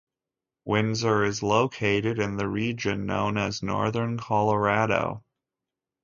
Windsor 0.65 1.23
is 1.25 1.43
located 1.43 2.17
in 2.17 2.37
the 2.37 2.47
region 2.47 3.05
known 3.05 3.37
as 3.37 3.61
Northern 3.61 4.17
Colorado. 4.17 5.23